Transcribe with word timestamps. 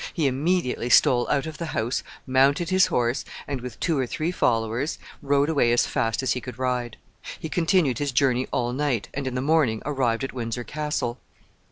He 0.15 0.25
immediately 0.25 0.89
stole 0.89 1.29
out 1.29 1.45
of 1.45 1.59
the 1.59 1.67
house, 1.77 2.01
mounted 2.25 2.71
his 2.71 2.87
horse, 2.87 3.23
and, 3.47 3.61
with 3.61 3.79
two 3.79 3.99
or 3.99 4.07
three 4.07 4.31
followers, 4.31 4.97
rode 5.21 5.47
away 5.47 5.71
as 5.71 5.85
fast 5.85 6.23
as 6.23 6.31
he 6.33 6.41
could 6.41 6.57
ride. 6.57 6.97
He 7.39 7.49
continued 7.49 7.99
his 7.99 8.11
journey 8.11 8.47
all 8.51 8.73
night, 8.73 9.09
and 9.13 9.27
in 9.27 9.35
the 9.35 9.41
morning 9.41 9.79
arrived 9.85 10.23
at 10.23 10.33
Windsor 10.33 10.63
Castle. 10.63 11.19